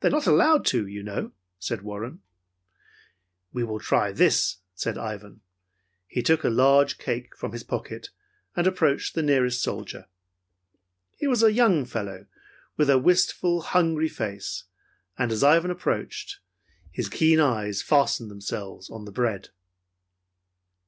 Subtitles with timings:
[0.00, 2.22] "They are not allowed to, you know," said Warren.
[3.52, 5.42] "We will try this," said Ivan.
[6.08, 8.10] He took a large cake from his pocket
[8.56, 10.08] and approached the nearest soldier.
[11.18, 12.26] He was a young fellow
[12.76, 14.64] with a wistful, hungry face,
[15.16, 16.40] and as Ivan approached,
[16.90, 19.50] his keen eyes fastened themselves on the bread.